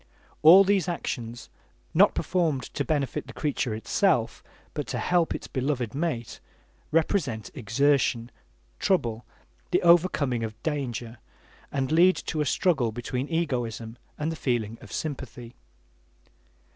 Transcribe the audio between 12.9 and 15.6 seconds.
between egoism and the feeling of sympathy.